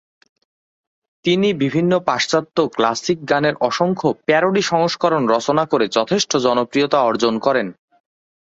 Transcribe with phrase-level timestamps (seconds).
[1.25, 7.67] তিনি বিভিন্ন পাশ্চাত্য ক্লাসিক গানের অসংখ্য "প্যারোডি" সংস্করণ রচনা করে যথেষ্ট জনপ্রিয়তা অর্জন করেন।